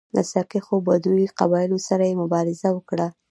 [0.15, 3.07] له سرکښو بدوي قبایلو سره یې مبارزه وکړه